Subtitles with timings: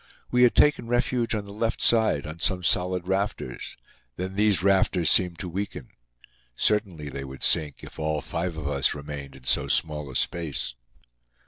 [0.31, 3.77] We had taken refuge on the left side on some solid rafters.
[4.15, 5.89] Then these rafters seemed to weaken.
[6.55, 10.73] Certainly they would sink if all five of us remained in so small a space.